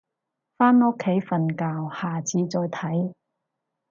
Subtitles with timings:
[0.57, 3.13] 返屋企瞓覺，下次再睇